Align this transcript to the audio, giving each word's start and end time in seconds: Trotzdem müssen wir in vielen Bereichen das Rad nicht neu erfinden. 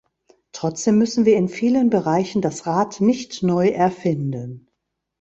Trotzdem 0.51 0.97
müssen 0.97 1.25
wir 1.25 1.37
in 1.37 1.47
vielen 1.47 1.91
Bereichen 1.91 2.41
das 2.41 2.65
Rad 2.65 3.01
nicht 3.01 3.43
neu 3.43 3.67
erfinden. 3.69 4.67